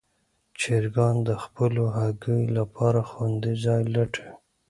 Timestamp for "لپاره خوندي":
2.57-3.53